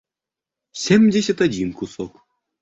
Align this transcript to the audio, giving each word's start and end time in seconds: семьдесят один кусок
семьдесят 0.73 1.41
один 1.41 1.73
кусок 1.73 2.25